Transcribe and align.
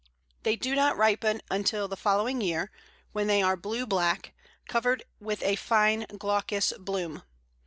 They 0.41 0.55
do 0.55 0.73
not 0.73 0.97
ripen 0.97 1.43
until 1.51 1.87
the 1.87 1.95
following 1.95 2.41
year, 2.41 2.71
when 3.11 3.27
they 3.27 3.43
are 3.43 3.55
blue 3.55 3.85
black, 3.85 4.33
covered 4.67 5.03
with 5.19 5.43
a 5.43 5.55
fine 5.57 6.07
glaucous 6.17 6.73
bloom. 6.79 7.21